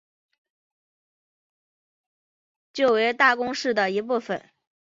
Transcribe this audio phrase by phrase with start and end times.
[2.73, 4.49] 旧为大宫市的一部分。